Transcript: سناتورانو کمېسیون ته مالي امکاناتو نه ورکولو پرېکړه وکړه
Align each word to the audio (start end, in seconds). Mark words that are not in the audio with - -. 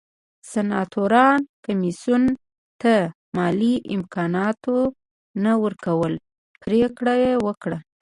سناتورانو 0.51 1.47
کمېسیون 1.65 2.23
ته 2.81 2.93
مالي 3.35 3.73
امکاناتو 3.95 4.75
نه 5.43 5.51
ورکولو 5.63 6.19
پرېکړه 6.61 7.13
وکړه 7.45 7.77